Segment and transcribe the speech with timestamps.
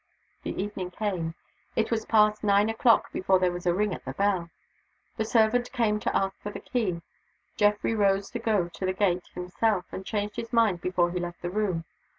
[0.41, 1.35] The evening came.
[1.75, 4.49] It was past nine o'clock before there was a ring at the bell.
[5.17, 7.03] The servant came to ask for the key.
[7.55, 11.43] Geoffrey rose to go to the gate himself and changed his mind before he left
[11.43, 11.85] the room.